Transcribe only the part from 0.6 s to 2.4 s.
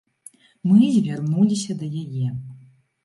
Мы звярнуліся да яе.